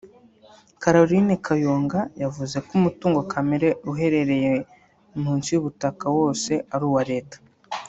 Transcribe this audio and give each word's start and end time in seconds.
Caroline 0.81 1.33
Kayonga 1.45 1.99
yavuze 2.23 2.55
ko 2.65 2.71
umutungo 2.79 3.19
kamere 3.31 3.67
uherereye 3.91 4.51
munsi 5.21 5.49
y’ubutaka 5.51 6.05
wose 6.17 6.53
ari 6.73 6.85
uwa 6.89 7.03
Leta 7.11 7.37